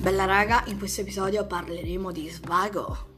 Bella 0.00 0.24
raga, 0.24 0.62
in 0.68 0.78
questo 0.78 1.02
episodio 1.02 1.44
parleremo 1.44 2.10
di 2.10 2.26
svago. 2.30 3.08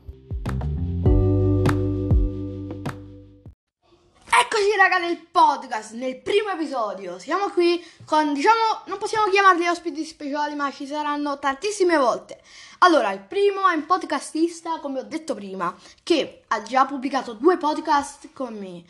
Eccoci 4.24 4.76
raga 4.76 4.98
nel 4.98 5.16
podcast, 5.30 5.92
nel 5.92 6.20
primo 6.20 6.50
episodio. 6.50 7.20
Siamo 7.20 7.50
qui 7.50 7.80
con, 8.04 8.34
diciamo, 8.34 8.82
non 8.86 8.98
possiamo 8.98 9.30
chiamarli 9.30 9.68
ospiti 9.68 10.04
speciali, 10.04 10.56
ma 10.56 10.72
ci 10.72 10.84
saranno 10.88 11.38
tantissime 11.38 11.96
volte. 11.96 12.42
Allora, 12.78 13.12
il 13.12 13.20
primo 13.20 13.68
è 13.68 13.76
un 13.76 13.86
podcastista, 13.86 14.80
come 14.80 14.98
ho 14.98 15.04
detto 15.04 15.36
prima, 15.36 15.72
che 16.02 16.42
ha 16.48 16.62
già 16.62 16.84
pubblicato 16.84 17.34
due 17.34 17.58
podcast 17.58 18.30
con 18.32 18.58
me. 18.58 18.82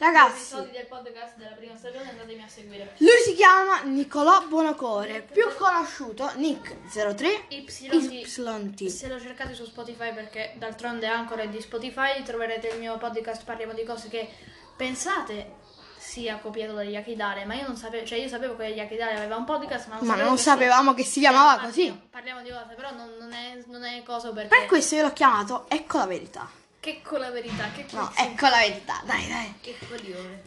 Ragazzi, 0.00 0.54
episodi 0.54 0.70
del 0.70 0.86
podcast 0.86 1.36
della 1.36 1.54
prima 1.54 1.76
stagione 1.76 2.08
andatemi 2.08 2.42
a 2.42 2.48
seguire. 2.48 2.94
lui 2.96 3.20
si 3.22 3.34
chiama 3.34 3.82
Nicolò 3.82 4.46
Buonocore, 4.46 5.20
più 5.30 5.44
conosciuto 5.58 6.24
Nick03 6.24 7.26
YT. 7.50 8.86
Se 8.86 9.08
lo 9.08 9.20
cercate 9.20 9.52
su 9.52 9.66
Spotify 9.66 10.14
perché 10.14 10.54
d'altronde 10.56 11.06
Anchor 11.06 11.40
è 11.40 11.48
di 11.50 11.60
Spotify 11.60 12.22
troverete 12.22 12.68
il 12.68 12.78
mio 12.78 12.96
podcast 12.96 13.44
Parliamo 13.44 13.74
di 13.74 13.84
cose 13.84 14.08
che 14.08 14.26
pensate 14.74 15.56
sia 15.98 16.38
copiato 16.38 16.72
da 16.72 16.82
Yakidale, 16.82 17.44
ma 17.44 17.52
io 17.52 17.66
non 17.66 17.76
sapevo, 17.76 18.06
cioè 18.06 18.20
io 18.20 18.28
sapevo 18.28 18.56
che 18.56 18.68
Yakidale 18.68 19.16
aveva 19.16 19.36
un 19.36 19.44
podcast, 19.44 19.88
ma 19.88 19.96
non 19.96 20.06
Ma 20.06 20.12
sapevo 20.12 20.28
non 20.28 20.38
sapevamo 20.38 20.94
che 20.94 21.04
si 21.04 21.20
chiamava 21.20 21.60
così. 21.60 22.08
Parliamo 22.08 22.40
di 22.40 22.48
cose, 22.48 22.72
però 22.74 22.90
non, 22.94 23.16
non 23.18 23.32
è, 23.32 23.62
non 23.66 23.84
è 23.84 24.02
cosa 24.02 24.32
perché... 24.32 24.48
Per 24.48 24.66
questo 24.66 24.94
io 24.94 25.02
l'ho 25.02 25.12
chiamato 25.12 25.66
Ecco 25.68 25.98
la 25.98 26.06
verità. 26.06 26.48
Che 26.80 27.02
con 27.02 27.18
la 27.20 27.30
verità, 27.30 27.70
che 27.72 27.84
No, 27.90 28.08
cazzo- 28.08 28.22
ecco 28.22 28.46
la 28.48 28.56
verità, 28.58 29.02
dai, 29.04 29.28
dai. 29.28 29.54
Che 29.60 29.76
coglione. 29.86 30.42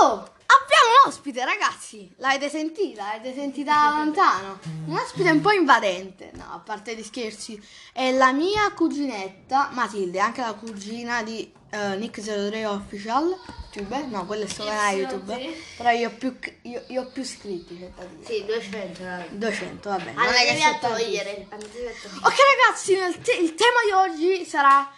Oh, 0.00 0.14
abbiamo 0.14 0.88
un 1.04 1.08
ospite, 1.08 1.44
ragazzi. 1.44 2.12
L'avete 2.16 2.48
sentita? 2.48 3.04
L'avete 3.04 3.32
sentita 3.34 3.72
da 3.72 3.98
lontano? 3.98 4.58
Un 4.86 4.96
ospite 4.96 5.30
un 5.30 5.40
po' 5.40 5.52
invadente. 5.52 6.30
No, 6.34 6.44
a 6.52 6.58
parte 6.58 6.96
gli 6.96 7.02
scherzi. 7.04 7.60
È 7.92 8.10
la 8.10 8.32
mia 8.32 8.72
cuginetta, 8.72 9.68
Matilde, 9.72 10.18
anche 10.18 10.40
la 10.40 10.54
cugina 10.54 11.22
di 11.22 11.52
eh, 11.70 11.76
Nick03 11.98 12.64
Official. 12.64 13.38
YouTube? 13.74 14.02
No, 14.06 14.26
quello 14.26 14.44
è 14.44 14.52
canale 14.52 14.90
Sì, 14.90 14.96
YouTube. 15.02 15.34
sì. 15.40 15.62
Però 15.76 15.90
io 15.90 16.08
ho 16.08 16.12
più, 16.12 16.36
io, 16.62 16.82
io 16.88 17.02
ho 17.02 17.06
più 17.06 17.22
iscritti, 17.22 17.78
c'è 17.78 17.90
da 17.94 18.04
dire. 18.06 18.24
Sì, 18.26 18.44
200. 18.44 19.04
raga. 19.04 19.26
200, 19.30 19.88
va 19.88 19.96
bene. 19.98 20.12
Non 20.14 20.26
è 20.34 20.44
che 20.46 20.58
sono 20.58 20.78
togliere. 20.80 21.46
Andatevi 21.48 21.86
a 21.86 21.92
togliere. 22.02 22.26
Ok 22.26 22.34
ragazzi, 22.66 22.94
nel 22.98 23.18
te- 23.20 23.36
il 23.36 23.54
tema 23.54 23.78
di 23.86 23.92
oggi 23.92 24.44
sarà 24.44 24.90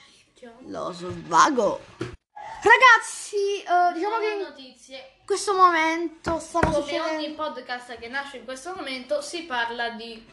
lo 0.66 0.92
svago. 0.92 1.80
Ragazzi, 1.98 3.62
eh, 3.62 3.92
diciamo 3.92 4.18
che 4.18 4.32
in 4.32 4.38
notizie. 4.40 5.10
questo 5.26 5.54
momento 5.54 6.38
stanno 6.38 6.70
Come 6.70 6.82
succedendo... 6.82 7.24
ogni 7.24 7.34
podcast 7.34 7.98
che 7.98 8.08
nasce 8.08 8.38
in 8.38 8.44
questo 8.44 8.74
momento 8.74 9.20
si 9.20 9.42
parla 9.42 9.90
di 9.90 10.24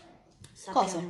Cosa? 0.64 1.04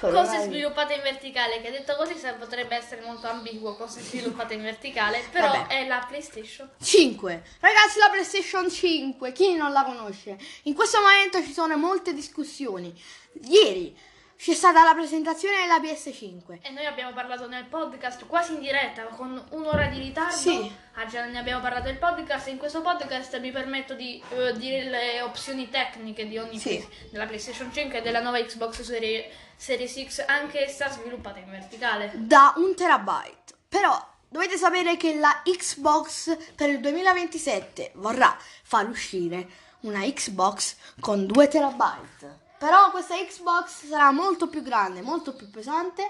Cose 0.00 0.44
sviluppate 0.44 0.94
in 0.94 1.02
verticale, 1.02 1.60
che 1.60 1.70
detto 1.70 1.94
così 1.94 2.14
potrebbe 2.38 2.74
essere 2.74 3.02
molto 3.02 3.28
ambiguo 3.28 3.76
cose 3.76 4.00
sviluppate 4.00 4.54
in 4.54 4.62
verticale, 4.62 5.22
però 5.30 5.48
Vabbè. 5.48 5.66
è 5.66 5.86
la 5.86 6.04
PlayStation. 6.08 6.70
5. 6.82 7.42
Ragazzi, 7.60 7.98
la 7.98 8.08
PlayStation 8.08 8.70
5, 8.70 9.32
chi 9.32 9.54
non 9.54 9.72
la 9.72 9.84
conosce? 9.84 10.38
In 10.62 10.74
questo 10.74 11.00
momento 11.00 11.42
ci 11.42 11.52
sono 11.52 11.76
molte 11.76 12.14
discussioni. 12.14 12.98
Ieri 13.42 13.94
c'è 14.40 14.54
stata 14.54 14.82
la 14.82 14.94
presentazione 14.94 15.56
della 15.60 15.76
PS5. 15.78 16.60
E 16.62 16.70
noi 16.70 16.86
abbiamo 16.86 17.12
parlato 17.12 17.46
nel 17.46 17.66
podcast 17.66 18.24
quasi 18.26 18.54
in 18.54 18.60
diretta, 18.60 19.02
con 19.04 19.44
un'ora 19.50 19.88
di 19.88 19.98
ritardo. 19.98 20.34
Sì. 20.34 20.72
Ah, 20.94 21.04
già 21.04 21.26
ne 21.26 21.38
abbiamo 21.38 21.60
parlato 21.60 21.88
nel 21.88 21.98
podcast. 21.98 22.48
In 22.48 22.56
questo 22.56 22.80
podcast 22.80 23.38
mi 23.38 23.50
permetto 23.50 23.92
di 23.92 24.18
eh, 24.30 24.54
dire 24.56 24.84
le 24.84 25.20
opzioni 25.20 25.68
tecniche 25.68 26.26
di 26.26 26.38
ogni 26.38 26.58
Sì. 26.58 26.76
play- 26.78 26.88
della 27.10 27.26
PlayStation 27.26 27.70
5 27.70 27.98
e 27.98 28.00
della 28.00 28.20
nuova 28.22 28.40
Xbox 28.42 28.80
Series, 28.80 29.26
Series 29.56 30.06
X, 30.06 30.24
anche 30.26 30.64
essa 30.64 30.88
sviluppata 30.88 31.38
in 31.38 31.50
verticale. 31.50 32.10
Da 32.14 32.54
un 32.56 32.74
terabyte. 32.74 33.52
Però 33.68 33.94
dovete 34.26 34.56
sapere 34.56 34.96
che 34.96 35.16
la 35.16 35.42
Xbox 35.44 36.54
per 36.54 36.70
il 36.70 36.80
2027 36.80 37.90
vorrà 37.96 38.34
far 38.62 38.88
uscire 38.88 39.46
una 39.80 40.00
Xbox 40.00 40.76
con 40.98 41.26
2 41.26 41.46
terabyte. 41.48 42.48
Però 42.60 42.90
questa 42.90 43.14
Xbox 43.14 43.86
sarà 43.86 44.10
molto 44.10 44.50
più 44.50 44.62
grande, 44.62 45.00
molto 45.00 45.34
più 45.34 45.48
pesante 45.48 46.06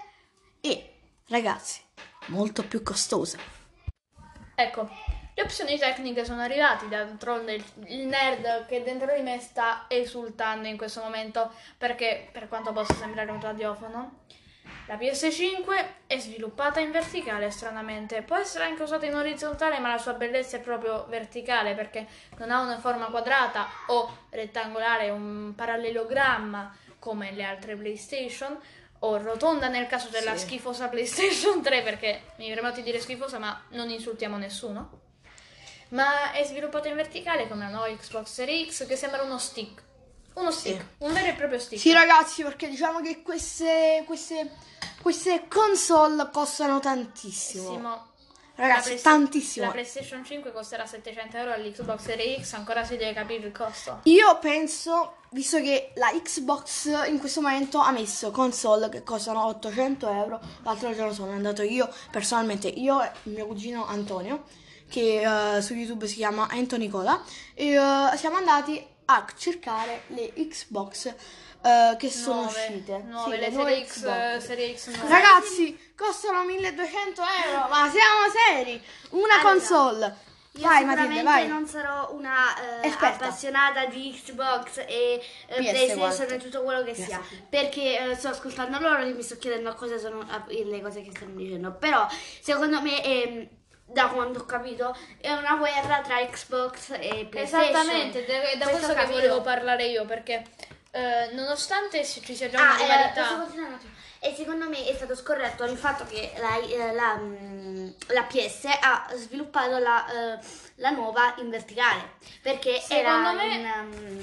e, 0.61 0.94
ragazzi, 1.28 1.81
molto 2.27 2.66
più 2.66 2.83
costosa. 2.83 3.38
Ecco, 4.56 4.89
le 5.33 5.43
opzioni 5.44 5.78
tecniche 5.78 6.25
sono 6.25 6.41
arrivate, 6.41 6.89
d'altronde 6.89 7.55
il, 7.87 8.05
nerd 8.05 8.66
che 8.66 8.83
dentro 8.83 9.15
di 9.15 9.22
me 9.22 9.39
sta 9.39 9.84
esultando 9.87 10.66
in 10.66 10.77
questo 10.77 11.00
momento 11.00 11.53
perché, 11.78 12.28
per 12.33 12.49
quanto 12.49 12.72
possa 12.72 12.94
sembrare 12.94 13.31
un 13.31 13.41
radiofono, 13.41 14.25
la 14.86 14.97
PS5 14.97 15.86
è 16.06 16.19
sviluppata 16.19 16.81
in 16.81 16.91
verticale 16.91 17.50
stranamente, 17.50 18.22
può 18.22 18.36
essere 18.36 18.64
anche 18.64 18.82
usata 18.82 19.06
in 19.06 19.14
orizzontale 19.14 19.78
ma 19.78 19.88
la 19.88 19.98
sua 19.98 20.14
bellezza 20.14 20.56
è 20.56 20.60
proprio 20.60 21.06
verticale 21.08 21.75
perché 21.75 22.06
non 22.38 22.50
ha 22.50 22.60
una 22.60 22.78
forma 22.78 23.06
quadrata 23.06 23.66
o 23.88 24.26
rettangolare, 24.30 25.10
un 25.10 25.53
parallelogramma 25.54 26.76
come 26.98 27.32
le 27.32 27.44
altre 27.44 27.76
PlayStation 27.76 28.59
o 29.03 29.16
rotonda 29.16 29.69
nel 29.69 29.86
caso 29.86 30.09
della 30.09 30.36
Sì. 30.36 30.47
schifosa 30.47 30.88
PlayStation 30.88 31.62
3 31.62 31.82
perché 31.82 32.22
mi 32.36 32.48
permetto 32.53 32.76
di 32.76 32.82
dire 32.82 33.00
schifosa 33.00 33.38
ma 33.38 33.62
non 33.70 33.88
insultiamo 33.91 34.36
nessuno. 34.36 34.98
Ma 35.91 36.32
è 36.32 36.44
sviluppata 36.44 36.88
in 36.88 36.94
verticale 36.94 37.48
come 37.48 37.64
la 37.64 37.70
nuova 37.70 37.88
Xbox 37.88 38.26
Series 38.26 38.75
X 38.75 38.86
che 38.86 38.97
sembra 38.97 39.22
uno 39.22 39.38
stick 39.38 39.82
uno 40.34 40.50
stick, 40.50 40.80
Sì. 40.80 41.04
un 41.04 41.12
vero 41.12 41.26
e 41.28 41.32
proprio 41.34 41.58
stick 41.58 41.80
Sì, 41.80 41.92
ragazzi, 41.92 42.42
perché 42.42 42.68
diciamo 42.68 43.00
che 43.00 43.22
queste, 43.22 44.02
queste, 44.06 44.50
queste 45.02 45.46
console 45.48 46.28
costano 46.32 46.80
tantissimo. 46.80 47.70
Simo, 47.70 48.08
Ragazzi, 48.56 48.92
la 48.94 49.00
tantissimo. 49.00 49.66
La 49.66 49.72
PlayStation 49.72 50.22
5 50.22 50.52
costerà 50.52 50.84
700 50.84 51.36
euro 51.38 51.52
all'Xbox 51.54 52.00
Series 52.02 52.46
X, 52.46 52.52
ancora 52.52 52.84
si 52.84 52.96
deve 52.98 53.14
capire 53.14 53.46
il 53.46 53.52
costo. 53.52 54.00
Io 54.02 54.38
penso, 54.38 55.14
visto 55.30 55.58
che 55.60 55.92
la 55.94 56.10
Xbox 56.22 57.06
in 57.08 57.18
questo 57.18 57.41
momento 57.41 57.78
ha 57.78 57.91
messo 57.91 58.30
console 58.30 58.91
che 58.91 59.02
costano 59.02 59.47
800 59.47 60.10
euro, 60.10 60.41
l'altro 60.62 60.94
giorno 60.94 61.14
sono 61.14 61.32
andato 61.32 61.62
io, 61.62 61.88
personalmente, 62.10 62.68
io 62.68 63.02
e 63.02 63.10
mio 63.24 63.47
cugino 63.47 63.86
Antonio, 63.86 64.44
che 64.91 65.22
eh, 65.56 65.62
su 65.62 65.72
YouTube 65.72 66.06
si 66.06 66.16
chiama 66.16 66.47
Anthony 66.50 66.88
Cola, 66.88 67.18
e 67.54 67.72
eh, 67.72 68.16
siamo 68.18 68.36
andati 68.36 68.86
a 69.16 69.26
cercare 69.37 70.03
le 70.09 70.32
Xbox 70.34 71.15
eh, 71.62 71.97
che 71.98 72.10
sono 72.10 72.43
Nuove, 72.43 72.59
uscite. 72.66 73.03
nuove, 73.06 73.34
Sì, 73.34 73.41
le 73.41 73.48
nuove 73.50 73.71
Serie 73.72 73.87
X, 73.87 73.93
Xbox. 74.00 74.38
Serie 74.47 74.76
X 74.76 74.87
nuove. 74.97 75.09
Ragazzi, 75.12 75.93
costano 75.97 76.44
1200 76.44 77.22
euro, 77.47 77.69
ma 77.69 77.91
siamo 77.91 78.31
seri? 78.32 78.82
Una 79.10 79.34
Allora, 79.34 79.50
console. 79.50 80.16
Io 80.54 80.66
Vai 80.66 80.84
Matilde, 80.84 81.22
vai. 81.22 81.47
non 81.47 81.65
sarò 81.69 82.12
una 82.12 82.81
eh, 82.82 82.88
appassionata 82.88 83.87
di 83.87 84.10
Xbox 84.21 84.78
e 84.78 85.22
eh, 85.47 85.54
PlayStation 85.54 86.32
e 86.32 86.38
tutto 86.38 86.62
quello 86.65 86.82
che 86.82 86.91
PS. 86.91 87.04
sia 87.04 87.21
perché 87.48 88.10
eh, 88.10 88.15
sto 88.16 88.28
ascoltando 88.31 88.81
loro 88.81 88.98
e 89.03 89.12
mi 89.12 89.22
sto 89.22 89.37
chiedendo 89.37 89.72
cosa 89.75 89.97
sono 89.97 90.27
le 90.48 90.81
cose 90.82 91.03
che 91.03 91.12
stanno 91.15 91.37
dicendo 91.37 91.72
però 91.75 92.04
secondo 92.41 92.82
me 92.82 93.00
ehm, 93.04 93.48
da 93.93 94.06
quanto 94.09 94.41
ho 94.41 94.45
capito 94.45 94.97
è 95.21 95.31
una 95.33 95.56
guerra 95.56 96.01
tra 96.01 96.17
Xbox 96.27 96.91
e 96.99 97.27
PlayStation 97.28 97.71
Esattamente, 97.71 98.27
è 98.27 98.56
da 98.56 98.69
Questo 98.69 98.87
questo 98.93 99.06
che 99.06 99.12
volevo 99.12 99.41
parlare 99.41 99.87
io, 99.87 100.05
perché 100.05 100.45
eh, 100.93 101.31
nonostante 101.33 102.05
ci 102.05 102.34
sia 102.34 102.49
già 102.49 102.59
una 102.59 102.75
Ah, 102.75 102.78
eh, 102.78 102.83
rivalità... 102.83 103.28
attimo? 103.75 103.99
E 104.23 104.34
secondo 104.34 104.69
me 104.69 104.84
è 104.84 104.95
stato 104.95 105.17
scorretto 105.17 105.65
il 105.65 105.78
fatto 105.78 106.05
che 106.05 106.33
la, 106.37 106.59
eh, 106.59 106.93
la, 106.93 107.17
mm, 107.17 107.89
la 108.09 108.23
PS 108.25 108.67
ha 108.81 109.09
sviluppato 109.15 109.78
la, 109.78 110.34
eh, 110.34 110.39
la 110.75 110.91
nuova 110.91 111.34
in 111.39 111.49
verticale. 111.49 112.16
Perché 112.43 112.81
Secondo 112.81 113.09
era 113.09 113.33
me- 113.33 113.54
in, 113.54 113.72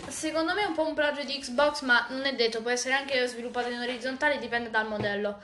mm, 0.03 0.07
Secondo 0.07 0.53
me 0.53 0.61
è 0.61 0.65
un 0.65 0.75
po' 0.75 0.85
un 0.85 0.93
plagio 0.93 1.23
di 1.23 1.39
Xbox, 1.39 1.81
ma 1.81 2.05
non 2.09 2.25
è 2.25 2.35
detto, 2.35 2.61
può 2.61 2.69
essere 2.69 2.93
anche 2.93 3.25
sviluppato 3.25 3.69
in 3.69 3.79
orizzontale, 3.79 4.37
dipende 4.37 4.69
dal 4.69 4.87
modello. 4.87 5.39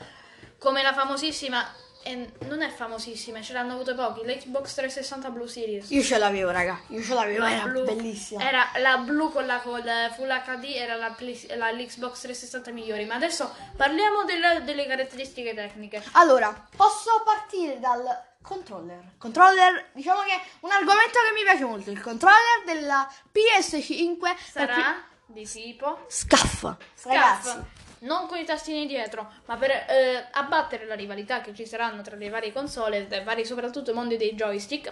Come 0.60 0.84
la 0.84 0.94
famosissima, 0.94 1.68
e 2.04 2.32
non 2.48 2.62
è 2.62 2.70
famosissima, 2.70 3.42
ce 3.42 3.54
l'hanno 3.54 3.74
avute 3.74 3.94
pochi, 3.96 4.22
l'Xbox 4.26 4.74
360 4.76 5.30
Blue 5.30 5.48
Series. 5.48 5.90
Io 5.92 6.04
ce 6.04 6.18
l'avevo, 6.18 6.52
raga. 6.52 6.80
Io 6.90 7.02
ce 7.02 7.14
l'avevo, 7.14 7.44
La 7.44 7.52
era 7.52 7.64
blu. 7.66 7.84
bellissima. 7.84 8.48
Era 8.48 8.70
la 8.78 8.98
blu 8.98 9.32
con 9.32 9.46
la 9.46 9.60
con 9.60 9.80
il 9.80 10.12
Full 10.16 10.28
HD, 10.28 10.64
era 10.76 10.96
la, 10.96 11.16
la- 11.56 11.72
l'Xbox 11.72 12.20
360 12.22 12.72
migliori. 12.72 13.06
Ma 13.06 13.16
adesso 13.16 13.54
parliamo 13.76 14.24
del- 14.26 14.64
delle 14.64 14.86
caratteristiche 14.86 15.54
tecniche. 15.54 16.04
Allora, 16.14 16.68
posso 16.76 17.22
partire 17.26 17.80
dal 17.80 18.04
controller. 18.42 19.02
Controller, 19.18 19.90
diciamo 19.94 20.22
che 20.24 20.34
è 20.34 20.42
un 20.62 20.72
argomento 20.72 21.20
che 21.28 21.34
mi 21.34 21.44
piace 21.44 21.64
molto. 21.64 21.90
Il 21.92 22.02
controller 22.02 22.64
della 22.66 23.08
PS5 23.32 24.18
per 24.20 24.36
Sarà 24.52 25.04
di 25.26 25.46
tipo. 25.48 26.06
Scaff. 26.08 26.64
Ragazzi, 27.04 27.58
non 28.04 28.28
con 28.28 28.38
i 28.38 28.46
tastini 28.46 28.86
dietro, 28.86 29.30
ma 29.46 29.58
per 29.58 29.72
eh, 29.72 30.28
abbattere 30.32 30.86
la 30.86 30.96
rivalità 30.96 31.42
che 31.42 31.54
ci 31.54 31.66
saranno 31.66 32.02
tra 32.02 32.16
le 32.16 32.30
varie 32.30 32.54
console, 32.54 33.08
e 33.10 33.24
vari 33.24 33.46
soprattutto 33.46 33.92
i 33.92 33.94
mondi 33.94 34.18
dei 34.18 34.34
joystick, 34.34 34.92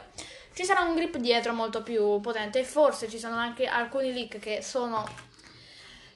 ci 0.53 0.65
sarà 0.65 0.81
un 0.81 0.95
grip 0.95 1.17
dietro 1.17 1.53
molto 1.53 1.81
più 1.81 2.19
potente 2.19 2.59
e 2.59 2.63
forse 2.63 3.07
ci 3.07 3.19
sono 3.19 3.35
anche 3.35 3.65
alcuni 3.65 4.13
leak 4.13 4.39
che 4.39 4.61
sono 4.61 5.29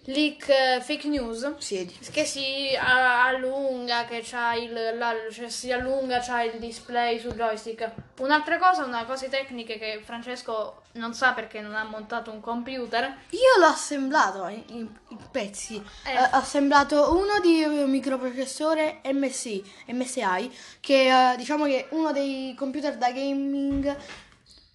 leak 0.05 0.47
eh, 0.49 0.81
fake 0.81 1.07
news 1.07 1.55
Sì, 1.57 1.85
che 2.11 2.25
si 2.25 2.69
allunga, 2.79 4.05
che 4.05 4.21
c'ha 4.23 4.53
il, 4.55 4.71
la- 4.97 5.13
cioè 5.31 5.49
si 5.49 5.71
allunga, 5.71 6.19
c'ha 6.19 6.43
il 6.43 6.59
display 6.59 7.19
sul 7.19 7.33
joystick. 7.33 7.91
Un'altra 8.19 8.57
cosa, 8.57 8.83
una 8.85 9.05
cose 9.05 9.29
tecniche 9.29 9.77
che 9.77 10.01
Francesco 10.03 10.83
non 10.93 11.13
sa 11.13 11.33
perché 11.33 11.59
non 11.59 11.75
ha 11.75 11.83
montato 11.83 12.31
un 12.31 12.39
computer. 12.39 13.03
Io 13.31 13.59
l'ho 13.59 13.65
assemblato 13.65 14.47
in, 14.47 14.63
in- 14.67 14.89
in 15.09 15.17
pezzi. 15.31 15.75
Eh. 16.05 16.11
Eh, 16.13 16.17
ho 16.21 16.29
assemblato 16.31 17.13
uno 17.15 17.39
di 17.41 17.61
eh, 17.63 17.67
microprocessore 17.85 19.01
MSI, 19.11 19.63
MSI, 19.87 20.51
che 20.79 21.33
diciamo 21.37 21.65
che 21.65 21.79
è 21.81 21.87
uno 21.91 22.11
dei 22.11 22.53
computer 22.57 22.95
da 22.97 23.11
gaming 23.11 23.95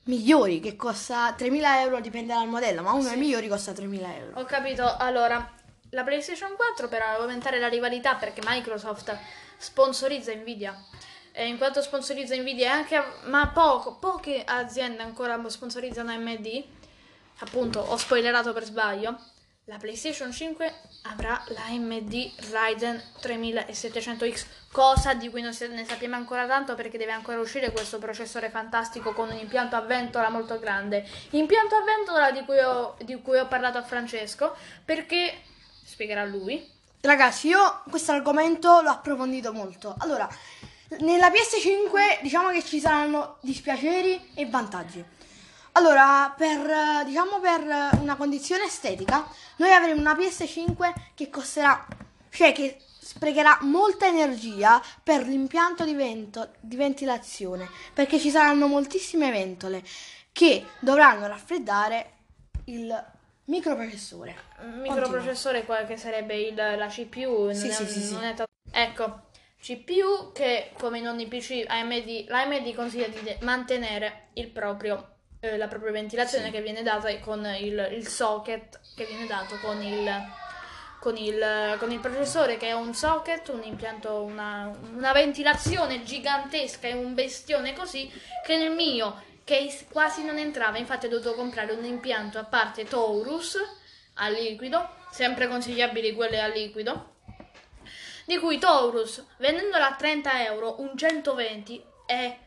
migliori, 0.05 0.61
che 0.61 0.77
costa 0.77 1.35
3.000 1.37 1.79
euro, 1.81 2.01
dipende 2.01 2.35
dal 2.35 2.49
modello, 2.49 2.83
ma 2.83 2.93
uno 2.93 3.09
dei 3.09 3.19
migliori 3.19 3.49
costa 3.49 3.73
3.000 3.73 4.15
euro. 4.17 4.41
Ho 4.41 4.45
capito, 4.45 4.97
allora, 4.97 5.55
la 5.91 6.03
PlayStation 6.05 6.55
4 6.57 6.89
per 6.89 7.03
aumentare 7.03 7.59
la 7.59 7.69
rivalità 7.69 8.15
perché 8.15 8.41
Microsoft 8.45 9.17
sponsorizza 9.57 10.33
Nvidia. 10.35 10.75
E 11.33 11.47
in 11.47 11.59
quanto 11.59 11.81
sponsorizza 11.83 12.35
Nvidia 12.37 12.73
anche, 12.73 13.03
ma 13.25 13.49
poco, 13.49 13.97
poche 13.97 14.43
aziende 14.45 15.03
ancora 15.03 15.41
sponsorizzano 15.49 16.11
AMD, 16.11 16.65
appunto 17.39 17.81
ho 17.81 17.97
spoilerato 17.97 18.53
per 18.53 18.65
sbaglio, 18.65 19.19
la 19.71 19.77
PlayStation 19.77 20.33
5 20.33 20.75
avrà 21.03 21.41
la 21.47 21.67
AMD 21.67 22.13
Ryzen 22.51 23.01
3700X, 23.23 24.45
cosa 24.73 25.15
di 25.15 25.31
cui 25.31 25.43
non 25.43 25.55
ne 25.71 25.85
sappiamo 25.85 26.17
ancora 26.17 26.45
tanto 26.45 26.75
perché 26.75 26.99
deve 26.99 27.13
ancora 27.13 27.39
uscire 27.39 27.71
questo 27.71 27.99
processore 27.99 28.51
fantastico 28.51 29.13
con 29.13 29.31
un 29.31 29.39
impianto 29.39 29.77
a 29.77 29.83
ventola 29.83 30.29
molto 30.29 30.59
grande. 30.59 31.07
Impianto 31.31 31.77
a 31.77 31.85
ventola 31.85 32.33
di 32.33 32.45
cui 32.45 32.59
ho, 32.59 32.97
di 33.05 33.23
cui 33.23 33.39
ho 33.39 33.47
parlato 33.47 33.79
a 33.79 33.85
Francesco 33.85 34.57
perché 34.85 35.41
spiegherà 35.85 36.25
lui. 36.25 36.69
Ragazzi, 37.03 37.47
io 37.47 37.83
questo 37.89 38.11
argomento 38.11 38.81
l'ho 38.81 38.91
approfondito 38.91 39.53
molto. 39.53 39.95
Allora, 39.99 40.29
nella 40.99 41.29
PS5 41.29 42.23
diciamo 42.23 42.51
che 42.51 42.65
ci 42.65 42.81
saranno 42.81 43.37
dispiaceri 43.41 44.33
e 44.35 44.47
vantaggi. 44.47 45.19
Allora, 45.73 46.33
per, 46.37 47.05
diciamo 47.07 47.39
per 47.41 47.61
una 48.01 48.17
condizione 48.17 48.65
estetica, 48.65 49.27
noi 49.57 49.73
avremo 49.73 50.01
una 50.01 50.15
PS5 50.15 50.93
che 51.15 51.31
costerà, 51.31 51.87
cioè 52.31 52.53
che 52.53 52.79
sprecherà 53.01 53.59
molta 53.63 54.07
energia 54.07 54.81
per 55.03 55.27
l'impianto 55.27 55.85
di, 55.85 55.95
vento, 55.95 56.51
di 56.61 56.77
ventilazione, 56.77 57.69
perché 57.93 58.19
ci 58.19 58.31
saranno 58.31 58.67
moltissime 58.67 59.31
ventole 59.31 59.83
che 60.33 60.67
dovranno 60.81 61.27
raffreddare 61.27 62.13
il 62.67 63.05
microprocessore. 63.45 64.37
Microprocessore 64.83 65.65
qua 65.65 65.85
che 65.85 65.97
sarebbe 65.97 66.37
il- 66.37 66.55
la 66.55 66.87
CPU, 66.89 67.47
non, 67.47 67.55
Sì, 67.55 67.69
è, 67.69 67.73
sì, 67.73 67.87
sì, 67.87 68.13
non 68.13 68.25
è 68.25 68.35
ta- 68.35 68.45
Ecco, 68.73 69.23
CPU 69.61 70.31
che 70.33 70.71
come 70.79 70.99
in 70.99 71.09
ogni 71.09 71.27
PC 71.27 71.65
AMD, 71.67 72.27
la 72.29 72.43
AMD 72.43 72.75
consiglia 72.75 73.09
di 73.09 73.21
de- 73.23 73.39
mantenere 73.41 74.29
il 74.35 74.49
proprio, 74.49 75.17
eh, 75.41 75.57
la 75.57 75.69
propria 75.69 75.93
ventilazione 75.93 76.51
che 76.51 76.61
viene 76.61 76.83
data 76.83 77.17
con 77.19 77.45
il, 77.45 77.89
il 77.93 78.07
socket 78.07 78.79
che 78.95 79.07
viene 79.07 79.27
dato 79.27 79.57
con 79.57 79.83
il, 79.83 80.09
con 81.01 81.17
il, 81.17 81.77
con 81.79 81.91
il 81.91 81.99
processore 81.99 82.57
che 82.57 82.69
è 82.69 82.73
un 82.73 82.95
socket, 82.95 83.49
un 83.49 83.63
impianto, 83.65 84.23
una, 84.23 84.71
una 84.95 85.13
ventilazione 85.13 86.03
gigantesca 86.03 86.89
e 86.89 86.93
un 86.93 87.15
bestione 87.15 87.73
così 87.73 88.11
che 88.45 88.57
nel 88.57 88.73
mio 88.73 89.29
che 89.45 89.75
quasi 89.91 90.25
non 90.25 90.39
entrava, 90.39 90.79
infatti 90.79 91.07
ho 91.07 91.09
dovuto 91.09 91.35
comprare 91.35 91.73
un 91.73 91.85
impianto 91.85 92.39
a 92.39 92.45
parte 92.45 92.85
Taurus 92.85 93.59
a 94.15 94.29
liquido, 94.29 94.89
sempre 95.11 95.49
consigliabili 95.49 96.13
quelle 96.13 96.41
a 96.41 96.47
liquido, 96.47 97.15
di 98.27 98.39
cui 98.39 98.59
Taurus 98.59 99.25
vendendola 99.39 99.89
a 99.89 99.97
30 99.97 100.45
euro, 100.45 100.81
un 100.81 100.97
120 100.97 101.85
è 102.07 102.39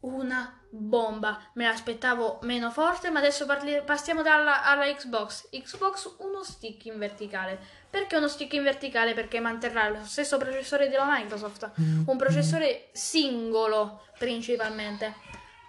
una 0.00 0.65
bomba. 0.76 1.40
Me 1.54 1.64
l'aspettavo 1.64 2.38
meno 2.42 2.70
forte, 2.70 3.10
ma 3.10 3.18
adesso 3.18 3.46
parli- 3.46 3.82
passiamo 3.84 4.22
dalla, 4.22 4.64
alla 4.64 4.84
Xbox. 4.92 5.48
Xbox 5.50 6.16
uno 6.18 6.42
stick 6.44 6.84
in 6.84 6.98
verticale. 6.98 7.58
Perché 7.88 8.16
uno 8.16 8.28
stick 8.28 8.52
in 8.52 8.62
verticale? 8.62 9.14
Perché 9.14 9.40
manterrà 9.40 9.88
lo 9.88 10.04
stesso 10.04 10.36
processore 10.36 10.88
della 10.88 11.06
Microsoft, 11.06 11.70
un 12.06 12.16
processore 12.16 12.88
singolo 12.92 14.06
principalmente, 14.18 15.14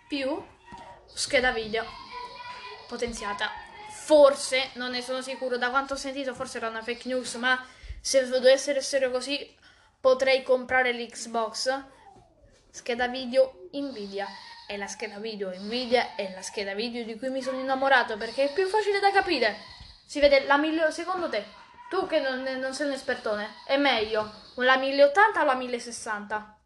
più 0.08 0.44
scheda 1.06 1.52
video 1.52 1.86
potenziata. 2.88 3.50
Forse, 3.90 4.72
non 4.74 4.92
ne 4.92 5.02
sono 5.02 5.22
sicuro, 5.22 5.58
da 5.58 5.70
quanto 5.70 5.94
ho 5.94 5.98
sentito 5.98 6.34
forse 6.34 6.58
era 6.58 6.70
una 6.70 6.82
fake 6.82 7.08
news, 7.08 7.36
ma 7.36 7.62
se 8.00 8.28
dovesse 8.28 8.76
essere 8.76 9.12
così 9.12 9.56
potrei 10.00 10.44
comprare 10.44 10.94
l'Xbox. 10.94 11.84
Scheda 12.70 13.08
video 13.08 13.68
Nvidia. 13.72 14.28
E 14.70 14.76
la 14.78 14.88
scheda 14.88 15.18
video 15.20 15.50
Nvidia 15.58 16.16
è 16.16 16.34
la 16.34 16.42
scheda 16.42 16.74
video 16.74 17.04
di 17.06 17.18
cui 17.18 17.30
mi 17.30 17.42
sono 17.42 17.60
innamorato 17.60 18.18
perché 18.18 18.46
è 18.50 18.54
più 18.54 18.68
facile 18.68 19.00
da 19.00 19.12
capire. 19.12 19.56
Si 20.06 20.20
vede 20.20 20.46
la 20.46 20.58
migliore, 20.58 20.92
secondo 20.92 21.30
te, 21.30 21.44
tu 21.90 22.06
che 22.06 22.20
non, 22.20 22.44
non 22.60 22.74
sei 22.74 22.88
un 22.88 22.94
espertone, 22.94 23.48
è 23.66 23.78
meglio 23.78 24.30
la 24.56 24.78
1080 24.78 25.42
o 25.42 25.46
la 25.46 25.56
1060? 25.56 26.58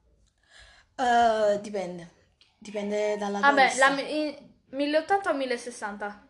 Eh, 0.98 1.60
dipende. 1.62 2.10
Dipende 2.58 3.18
dalla 3.18 3.40
Vabbè, 3.40 3.76
la 3.78 3.90
mi- 3.90 4.28
i- 4.28 4.38
1080 4.72 5.30
o 5.30 5.34
1060? 5.34 6.28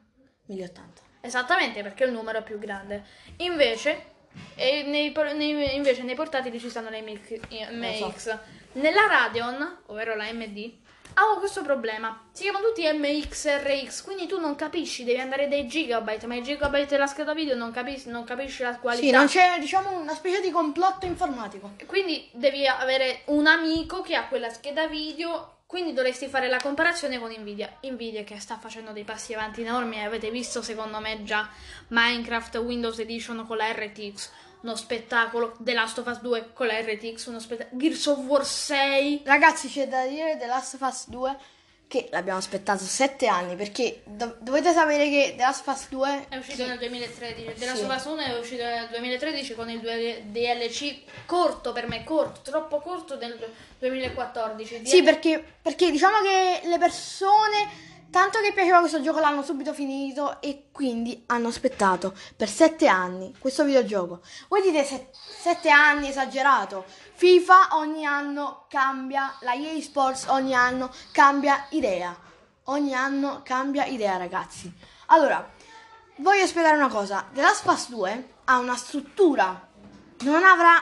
1080. 0.47 1.01
Esattamente, 1.21 1.83
perché 1.83 2.03
il 2.03 2.11
numero 2.11 2.39
è 2.39 2.43
più 2.43 2.57
grande. 2.59 3.05
Invece, 3.37 4.05
e 4.55 4.83
nei, 4.83 5.13
nei- 5.35 5.75
invece 5.75 6.03
nei 6.03 6.15
portatili 6.15 6.59
ci 6.59 6.69
stanno 6.69 6.89
le 6.89 7.01
MX. 7.01 7.39
MX. 7.71 8.37
Nella 8.73 9.05
Radeon, 9.07 9.83
ovvero 9.87 10.15
la 10.15 10.31
MD, 10.31 10.79
avevo 11.13 11.39
questo 11.39 11.61
problema. 11.61 12.27
Si 12.31 12.43
chiamano 12.43 12.67
tutti 12.67 12.89
MXRX, 12.91 14.03
quindi 14.03 14.27
tu 14.27 14.39
non 14.39 14.55
capisci, 14.55 15.03
devi 15.03 15.19
andare 15.19 15.47
dai 15.47 15.67
gigabyte, 15.67 16.27
ma 16.27 16.35
i 16.35 16.43
gigabyte 16.43 16.87
della 16.87 17.07
scheda 17.07 17.33
video 17.33 17.55
non, 17.55 17.71
capisci, 17.71 18.09
non 18.09 18.23
capisci 18.23 18.63
la 18.63 18.77
qualità. 18.77 19.05
Sì, 19.05 19.11
non 19.11 19.27
c'è, 19.27 19.59
diciamo, 19.59 19.97
una 19.97 20.13
specie 20.13 20.41
di 20.41 20.51
complotto 20.51 21.05
informatico. 21.05 21.71
Quindi 21.85 22.29
devi 22.33 22.67
avere 22.67 23.21
un 23.25 23.47
amico 23.47 24.01
che 24.01 24.15
ha 24.15 24.27
quella 24.27 24.49
scheda 24.49 24.87
video. 24.87 25.57
Quindi 25.65 25.93
dovresti 25.93 26.27
fare 26.27 26.49
la 26.49 26.59
comparazione 26.61 27.17
con 27.17 27.31
Nvidia. 27.31 27.77
Nvidia 27.81 28.25
che 28.25 28.37
sta 28.41 28.57
facendo 28.57 28.91
dei 28.91 29.05
passi 29.05 29.33
avanti 29.33 29.61
enormi. 29.61 30.03
Avete 30.03 30.29
visto 30.29 30.61
secondo 30.61 30.99
me 30.99 31.23
già 31.23 31.47
Minecraft 31.87 32.57
Windows 32.57 32.99
Edition 32.99 33.45
con 33.47 33.55
la 33.55 33.71
RTX. 33.71 34.31
Uno 34.61 34.75
spettacolo. 34.75 35.55
The 35.59 35.73
Last 35.73 35.97
of 35.99 36.07
Us 36.07 36.19
2 36.19 36.53
con 36.53 36.67
la 36.67 36.79
RTX. 36.79 37.25
Uno 37.27 37.39
spettacolo. 37.39 37.79
Gears 37.79 38.05
of 38.05 38.19
War 38.19 38.45
6. 38.45 39.21
Ragazzi, 39.25 39.67
c'è 39.67 39.87
da 39.87 40.05
dire 40.05 40.37
The 40.37 40.45
Last 40.45 40.75
of 40.75 40.81
Us 40.81 41.09
2 41.09 41.37
che 41.91 42.07
l'abbiamo 42.09 42.39
aspettato 42.39 42.85
7 42.85 43.27
anni 43.27 43.57
perché 43.57 44.01
do- 44.05 44.37
dovete 44.39 44.71
sapere 44.71 45.09
che 45.09 45.33
The 45.35 45.41
Last 45.41 45.67
of 45.67 45.75
Us 45.75 45.89
2 45.89 46.25
È 46.29 46.37
uscito 46.37 46.65
nel 46.65 46.77
2013. 46.77 47.53
The 47.59 47.65
Last 47.65 47.83
of 47.83 47.93
Us 47.93 48.05
1 48.05 48.17
è 48.21 48.39
uscito 48.39 48.63
nel 48.63 48.87
2013 48.89 49.55
con 49.55 49.69
il 49.69 49.81
DLC 50.31 51.01
corto 51.25 51.73
per 51.73 51.89
me, 51.89 52.05
corto, 52.05 52.49
troppo 52.49 52.79
corto 52.79 53.17
del 53.17 53.37
2014. 53.79 54.85
Sì, 54.85 55.03
perché, 55.03 55.43
perché 55.61 55.91
diciamo 55.91 56.21
che 56.21 56.65
le 56.65 56.77
persone, 56.77 57.67
tanto 58.11 58.39
che 58.41 58.51
piaceva 58.53 58.79
questo 58.79 59.01
gioco, 59.01 59.19
l'hanno 59.19 59.41
subito 59.41 59.73
finito 59.73 60.41
e 60.41 60.67
quindi 60.71 61.23
hanno 61.27 61.47
aspettato 61.47 62.13
per 62.35 62.49
sette 62.49 62.87
anni 62.87 63.33
questo 63.39 63.63
videogioco. 63.63 64.19
Voi 64.49 64.61
dite 64.61 64.83
se- 64.83 65.09
sette 65.11 65.69
anni, 65.69 66.09
esagerato. 66.09 66.85
FIFA 67.13 67.69
ogni 67.71 68.05
anno 68.05 68.65
cambia, 68.67 69.33
la 69.39 69.53
EA 69.53 69.81
Sports 69.81 70.25
ogni 70.27 70.53
anno 70.53 70.91
cambia 71.11 71.65
idea. 71.71 72.15
Ogni 72.65 72.93
anno 72.93 73.41
cambia 73.43 73.85
idea, 73.85 74.17
ragazzi. 74.17 74.71
Allora, 75.07 75.49
voglio 76.17 76.45
spiegare 76.45 76.75
una 76.75 76.89
cosa. 76.89 77.27
The 77.33 77.41
Last 77.41 77.65
Us 77.65 77.89
2 77.89 78.33
ha 78.45 78.57
una 78.57 78.75
struttura. 78.75 79.69
Non 80.19 80.43
avrà 80.43 80.73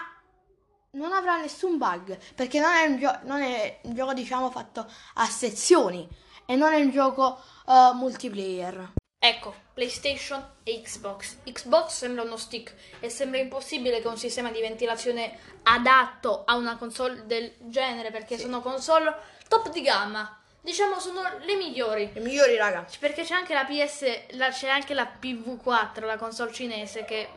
non 0.91 1.13
avrà 1.13 1.39
nessun 1.39 1.77
bug 1.77 2.17
perché 2.33 2.59
non 2.59 2.73
è 2.73 2.85
un, 2.85 2.97
gio- 2.97 3.19
non 3.23 3.41
è 3.41 3.79
un 3.83 3.93
gioco 3.93 4.13
diciamo 4.13 4.49
fatto 4.49 4.87
a 5.15 5.25
sezioni 5.25 6.07
e 6.49 6.55
non 6.55 6.73
è 6.73 6.81
un 6.81 6.89
gioco 6.89 7.39
eh, 7.67 7.91
multiplayer 7.93 8.93
Ecco, 9.21 9.53
PlayStation 9.73 10.41
e 10.63 10.81
Xbox. 10.81 11.39
Xbox 11.43 11.89
sembra 11.89 12.23
uno 12.23 12.37
stick 12.37 12.73
e 13.01 13.09
sembra 13.09 13.37
impossibile 13.37 13.99
che 14.01 14.07
un 14.07 14.17
sistema 14.17 14.49
di 14.49 14.61
ventilazione 14.61 15.37
adatto 15.63 16.43
a 16.45 16.55
una 16.55 16.77
console 16.77 17.25
del 17.25 17.53
genere, 17.59 18.11
perché 18.11 18.37
sono 18.37 18.61
console 18.61 19.13
top 19.49 19.71
di 19.71 19.81
gamma. 19.81 20.41
Diciamo 20.61 20.99
sono 20.99 21.21
le 21.41 21.55
migliori. 21.55 22.09
i 22.15 22.19
migliori 22.21 22.55
raga 22.55 22.85
Perché 22.97 23.23
c'è 23.23 23.33
anche 23.33 23.53
la 23.53 23.65
PS, 23.65 24.37
la- 24.37 24.51
c'è 24.51 24.69
anche 24.69 24.93
la 24.93 25.11
PV4, 25.19 26.05
la 26.05 26.17
console 26.17 26.53
cinese, 26.53 27.03
che 27.03 27.27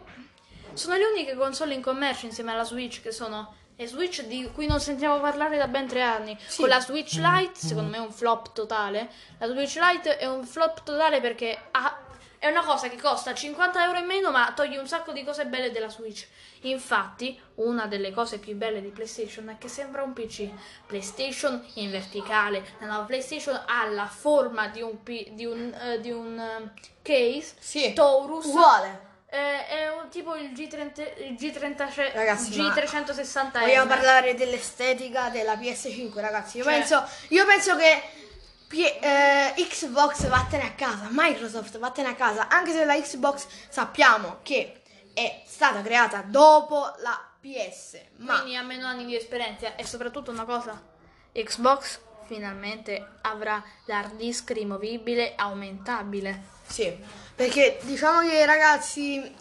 sono 0.74 0.94
le 0.94 1.06
uniche 1.06 1.34
console 1.34 1.74
in 1.74 1.82
commercio 1.82 2.26
insieme 2.26 2.52
alla 2.52 2.64
Switch, 2.64 3.02
che 3.02 3.10
sono 3.10 3.56
le 3.82 3.88
Switch 3.88 4.22
di 4.24 4.48
cui 4.54 4.66
non 4.66 4.80
sentiamo 4.80 5.18
parlare 5.20 5.56
da 5.58 5.66
ben 5.66 5.86
tre 5.86 6.02
anni. 6.02 6.36
Sì. 6.46 6.60
Con 6.60 6.68
la 6.68 6.80
Switch 6.80 7.14
Lite, 7.14 7.58
secondo 7.58 7.90
me 7.90 7.96
è 7.96 8.00
un 8.00 8.12
flop 8.12 8.52
totale. 8.52 9.10
La 9.38 9.48
Switch 9.48 9.76
Lite 9.80 10.16
è 10.18 10.26
un 10.26 10.44
flop 10.46 10.82
totale 10.84 11.20
perché 11.20 11.58
ha- 11.72 11.98
è 12.38 12.48
una 12.48 12.64
cosa 12.64 12.88
che 12.88 12.96
costa 12.96 13.34
50 13.34 13.84
euro 13.84 13.98
in 13.98 14.06
meno, 14.06 14.30
ma 14.30 14.52
toglie 14.54 14.78
un 14.78 14.88
sacco 14.88 15.12
di 15.12 15.22
cose 15.24 15.46
belle 15.46 15.70
della 15.70 15.88
Switch. 15.88 16.26
Infatti, 16.62 17.40
una 17.56 17.86
delle 17.86 18.12
cose 18.12 18.38
più 18.38 18.54
belle 18.56 18.80
di 18.80 18.88
PlayStation 18.88 19.48
è 19.48 19.58
che 19.58 19.68
sembra 19.68 20.02
un 20.02 20.12
PC. 20.12 20.48
PlayStation 20.86 21.64
in 21.74 21.90
verticale. 21.90 22.64
La 22.80 22.86
nuova 22.86 23.04
PlayStation 23.04 23.60
ha 23.66 23.86
la 23.86 24.06
forma 24.06 24.68
di 24.68 24.80
un, 24.80 24.98
di 25.02 25.44
un, 25.44 25.74
eh, 25.74 26.00
di 26.00 26.10
un 26.10 26.38
eh, 26.38 26.72
case. 27.02 27.54
Sì. 27.58 27.92
Taurus. 27.92 28.46
Uguale. 28.46 29.10
Eh, 29.34 29.66
è 29.66 29.88
un 29.88 30.10
tipo 30.10 30.36
il 30.36 30.50
G30, 30.50 31.24
il 31.24 31.32
G30 31.40 32.12
Ragazzi, 32.12 32.54
ma 32.60 32.68
G360 32.74 33.60
Vogliamo 33.60 33.86
parlare 33.88 34.34
dell'estetica 34.34 35.30
della 35.30 35.54
PS5, 35.54 36.20
ragazzi. 36.20 36.58
Io, 36.58 36.64
Cioè- 36.64 36.72
penso, 36.74 37.02
io 37.28 37.46
penso 37.46 37.74
che 37.76 38.02
P- 38.68 38.98
eh, 39.00 39.54
Xbox 39.56 40.26
vattene 40.26 40.64
a 40.64 40.72
casa, 40.72 41.06
Microsoft 41.08 41.78
vattene 41.78 42.08
a 42.08 42.14
casa, 42.14 42.48
anche 42.48 42.72
se 42.72 42.84
la 42.84 42.94
Xbox 43.00 43.46
sappiamo 43.70 44.40
che 44.42 44.82
è 45.14 45.42
stata 45.46 45.80
creata 45.80 46.22
dopo 46.26 46.92
la 46.98 47.18
PS, 47.40 47.98
ma 48.18 48.34
Quindi 48.40 48.56
ha 48.56 48.62
meno 48.62 48.86
anni 48.86 49.06
di 49.06 49.16
esperienza 49.16 49.76
e 49.76 49.86
soprattutto 49.86 50.30
una 50.30 50.44
cosa, 50.44 50.78
Xbox 51.32 52.00
finalmente 52.26 53.06
avrà 53.22 53.62
l'hard 53.86 54.16
disk 54.16 54.50
rimovibile 54.52 55.34
aumentabile. 55.36 56.42
sì, 56.66 56.96
perché 57.34 57.78
diciamo 57.82 58.20
che 58.28 58.44
ragazzi 58.46 59.34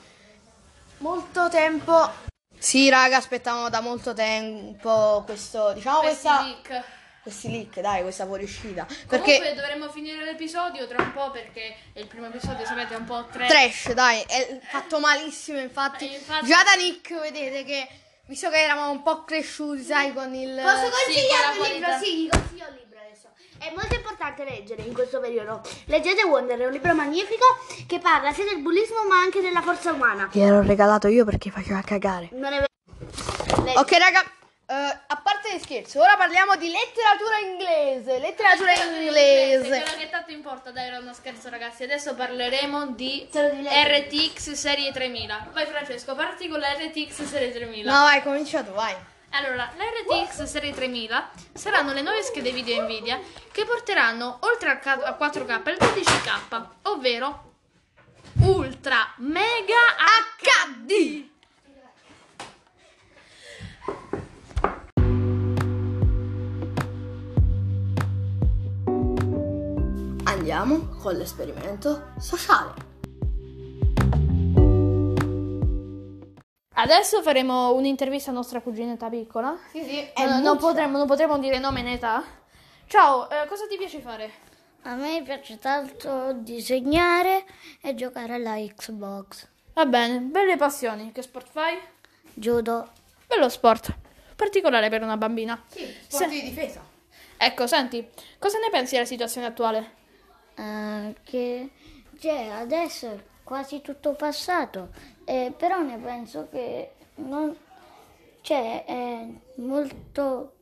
molto 0.98 1.50
tempo 1.50 2.10
Sì, 2.58 2.90
raga, 2.90 3.18
aspettavamo 3.18 3.70
da 3.70 3.82
molto 3.82 4.14
tempo 4.14 5.24
questo, 5.26 5.74
diciamo 5.74 6.00
Questi 6.00 6.28
questa 6.28 6.44
leak. 6.44 6.84
questi 7.24 7.52
leak, 7.52 7.80
dai, 7.82 8.02
questa 8.04 8.26
fuoriuscita. 8.26 8.86
Comunque 8.86 9.38
Perché 9.40 9.54
dovremmo 9.56 9.90
finire 9.90 10.24
l'episodio 10.24 10.88
tra 10.88 11.02
un 11.04 11.12
po' 11.12 11.32
perché 11.32 11.76
il 11.94 12.06
primo 12.08 12.28
episodio 12.28 12.66
sapete 12.66 12.94
è 12.94 12.98
un 12.98 13.06
po' 13.06 13.26
trash. 13.32 13.48
trash, 13.50 13.92
dai, 13.94 14.22
è 14.28 14.60
fatto 14.70 15.00
malissimo, 15.00 15.60
infatti. 15.60 16.08
Eh, 16.12 16.16
infatti- 16.18 16.46
Già 16.48 16.64
da 16.64 16.74
Nick 16.82 17.20
vedete 17.20 17.64
che 17.64 17.88
visto 18.32 18.50
che 18.50 18.64
eravamo 18.64 18.92
un 18.92 19.02
po' 19.04 19.26
cresciuti, 19.26 19.84
sai, 19.84 20.14
con 20.14 20.34
il 20.34 20.56
Posso 20.56 20.86
Sì, 20.86 21.04
consigliare 21.04 21.58
con 21.58 21.58
la 21.58 21.68
un 21.68 21.74
libro? 21.74 21.92
Sì, 22.02 22.16
vi 22.16 22.30
consiglio 22.30 22.66
un 22.70 22.76
libro 22.76 23.00
adesso. 23.06 23.28
È 23.60 23.74
molto 23.76 23.94
importante 23.94 24.46
leggere 24.46 24.84
in 24.84 24.94
questo 24.94 25.20
periodo. 25.20 25.62
Leggete 25.88 26.24
Wonder, 26.24 26.58
è 26.58 26.66
un 26.66 26.72
libro 26.72 26.94
magnifico 26.96 27.44
che 27.86 28.00
parla 28.00 28.32
sia 28.32 28.46
del 28.46 28.62
bullismo 28.62 29.04
ma 29.04 29.18
anche 29.18 29.42
della 29.42 29.62
forza 29.62 29.92
umana. 29.92 30.30
Che 30.30 30.40
ero 30.40 30.62
regalato 30.62 31.10
io 31.10 31.26
perché 31.26 31.52
faceva 31.52 31.82
cagare. 31.82 32.30
Non 32.32 32.54
è 32.54 32.60
vero. 32.60 33.80
Ok, 33.82 33.98
raga, 33.98 34.24
eh, 34.72 35.00
a 35.08 35.18
parte 35.18 35.54
gli 35.54 35.60
scherzi, 35.60 35.98
ora 35.98 36.16
parliamo 36.16 36.56
di 36.56 36.72
letteratura 36.72 37.40
inglese. 37.40 38.20
Letteratura 38.20 38.74
inglese. 38.74 39.82
Quello 39.82 39.98
che 39.98 40.10
tanto 40.10 40.32
importa, 40.32 40.72
dai, 40.72 40.88
era 40.88 41.00
uno 41.00 41.14
scherzo, 41.14 41.50
ragazzi. 41.50 41.84
Adesso 41.84 42.16
parleremo 42.16 42.88
di. 42.92 43.28
RTX 43.30 44.54
serie 44.54 44.94
3000. 44.94 45.50
Vai, 45.52 45.66
Francesco, 45.66 46.16
parti 46.16 46.48
con 46.48 46.60
la 46.60 46.72
RTX 46.72 47.24
serie 47.24 47.52
3000. 47.52 47.92
No, 47.92 48.04
vai, 48.04 48.24
comincia 48.24 48.64
tu, 48.64 48.72
vai. 48.72 48.96
Allora, 49.32 49.70
la 49.76 49.84
RTX 49.84 50.44
serie 50.44 50.72
3000 50.74 51.32
saranno 51.52 51.92
le 51.92 52.02
nuove 52.02 52.22
schede 52.22 52.52
video 52.52 52.82
Nvidia 52.84 53.20
che 53.52 53.66
porteranno 53.66 54.40
oltre 54.42 54.70
a 54.70 55.18
4K 55.20 55.70
il 55.70 55.78
12K, 55.80 56.66
ovvero 56.84 57.52
Ultra 58.40 59.14
Mega 59.18 59.96
HD. 60.40 61.31
Andiamo 70.42 70.88
con 71.00 71.14
l'esperimento 71.18 72.14
sociale. 72.18 72.74
Adesso 76.74 77.22
faremo 77.22 77.76
un'intervista 77.76 78.32
a 78.32 78.34
nostra 78.34 78.60
cuginetta 78.60 79.08
piccola. 79.08 79.56
Sì, 79.70 79.84
sì, 79.84 80.00
Eh, 80.00 80.26
non, 80.42 80.58
potremo, 80.58 80.98
non 80.98 81.06
potremo 81.06 81.38
dire 81.38 81.60
nome 81.60 81.84
né 81.84 81.94
età. 81.94 82.24
Ciao, 82.88 83.30
eh, 83.30 83.46
cosa 83.48 83.68
ti 83.68 83.78
piace 83.78 84.00
fare? 84.00 84.32
A 84.82 84.96
me 84.96 85.22
piace 85.24 85.60
tanto 85.60 86.34
disegnare 86.34 87.46
e 87.80 87.94
giocare 87.94 88.34
alla 88.34 88.56
Xbox. 88.56 89.48
Va 89.76 89.86
bene, 89.86 90.22
belle 90.22 90.58
passioni. 90.58 91.12
Che 91.12 91.22
sport 91.22 91.50
fai? 91.52 91.78
Judo. 92.34 92.90
Bello 93.28 93.48
sport, 93.48 93.96
particolare 94.36 94.90
per 94.90 95.04
una 95.04 95.18
bambina. 95.18 95.62
Sì, 95.68 95.86
sport 96.08 96.30
di 96.30 96.42
difesa. 96.42 96.84
Ecco, 97.38 97.68
senti, 97.68 98.10
cosa 98.40 98.58
ne 98.58 98.72
pensi 98.72 98.96
della 98.96 99.06
situazione 99.06 99.46
attuale? 99.46 100.00
Che 101.24 101.70
cioè, 102.20 102.50
adesso 102.50 103.08
è 103.12 103.20
quasi 103.44 103.82
tutto 103.82 104.14
passato, 104.14 104.90
eh, 105.26 105.52
però 105.58 105.82
ne 105.82 105.98
penso 105.98 106.48
che 106.52 106.92
non, 107.16 107.56
cioè, 108.42 108.86
è 108.86 109.28
molto, 109.56 110.54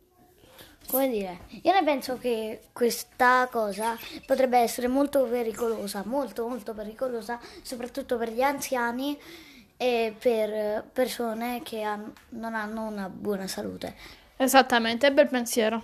come 0.88 1.10
dire, 1.10 1.40
io 1.64 1.74
ne 1.74 1.84
penso 1.84 2.18
che 2.18 2.62
questa 2.72 3.48
cosa 3.52 3.98
potrebbe 4.26 4.58
essere 4.58 4.88
molto 4.88 5.26
pericolosa, 5.26 6.04
molto 6.06 6.48
molto 6.48 6.74
pericolosa, 6.74 7.40
soprattutto 7.62 8.18
per 8.18 8.32
gli 8.32 8.42
anziani 8.42 9.20
e 9.76 10.16
per 10.18 10.84
persone 10.94 11.62
che 11.62 11.82
han- 11.84 12.14
non 12.30 12.56
hanno 12.56 12.88
una 12.88 13.10
buona 13.10 13.48
salute. 13.48 13.96
Esattamente, 14.38 15.12
bel 15.12 15.28
pensiero. 15.28 15.84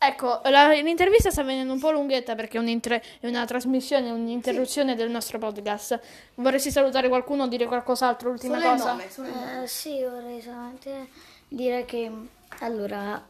Ecco, 0.00 0.40
la- 0.44 0.70
l'intervista 0.72 1.30
sta 1.30 1.42
venendo 1.42 1.72
un 1.72 1.80
po' 1.80 1.90
lunghetta 1.90 2.36
perché 2.36 2.56
è, 2.56 2.60
un'intre- 2.60 3.02
è 3.18 3.26
una 3.26 3.44
trasmissione, 3.44 4.10
un'interruzione 4.12 4.94
del 4.94 5.10
nostro 5.10 5.38
podcast. 5.38 5.98
Vorresti 6.36 6.70
salutare 6.70 7.08
qualcuno 7.08 7.42
o 7.42 7.46
dire 7.48 7.66
qualcos'altro? 7.66 8.30
Ultima 8.30 8.60
Solo 8.60 8.70
cosa? 8.70 8.90
nome, 8.92 9.10
solo. 9.10 9.28
Eh, 9.62 9.66
sì, 9.66 10.02
vorrei 10.04 10.40
solamente 10.40 11.08
dire 11.48 11.84
che 11.84 12.10
allora 12.60 13.20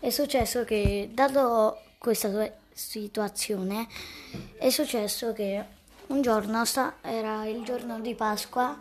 è 0.00 0.10
successo 0.10 0.64
che, 0.64 1.10
dato 1.12 1.80
questa 1.98 2.28
tua- 2.28 2.50
situazione, 2.72 3.86
è 4.58 4.68
successo 4.70 5.32
che 5.32 5.64
un 6.08 6.22
giorno 6.22 6.64
sta- 6.64 6.96
era 7.02 7.46
il 7.46 7.62
giorno 7.62 8.00
di 8.00 8.14
Pasqua 8.16 8.76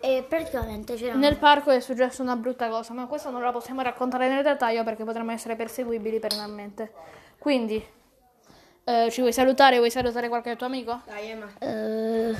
e 0.00 0.24
praticamente 0.26 0.94
c'era 0.94 1.14
Nel 1.14 1.36
parco 1.36 1.70
è 1.70 1.80
successa 1.80 2.22
una 2.22 2.36
brutta 2.36 2.68
cosa, 2.68 2.92
ma 2.94 3.06
questa 3.06 3.30
non 3.30 3.42
la 3.42 3.52
possiamo 3.52 3.82
raccontare 3.82 4.28
nel 4.28 4.42
dettaglio 4.42 4.82
perché 4.82 5.04
potremmo 5.04 5.32
essere 5.32 5.56
perseguibili 5.56 6.18
penalmente. 6.18 6.92
Quindi, 7.38 7.84
eh, 8.84 9.08
ci 9.10 9.20
vuoi 9.20 9.32
salutare? 9.32 9.76
Vuoi 9.76 9.90
salutare 9.90 10.28
qualche 10.28 10.56
tuo 10.56 10.66
amico? 10.66 11.00
Dai, 11.06 11.30
Emma. 11.30 11.46
Eh, 11.58 12.34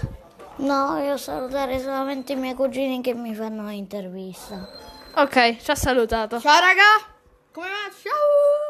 no, 0.57 0.99
io 0.99 1.17
salutare 1.17 1.79
solamente 1.79 2.33
i 2.33 2.37
miei 2.37 2.55
cugini 2.55 3.01
che 3.01 3.15
mi 3.15 3.35
fanno 3.35 3.69
l'intervista. 3.69 4.69
Ok, 5.17 5.57
ci 5.59 5.71
ha 5.71 5.75
salutato. 5.75 6.41
Ciao, 6.41 6.61
raga. 6.61 7.15
Come 7.53 7.67
va? 7.67 7.91
Ciao. 8.03 8.70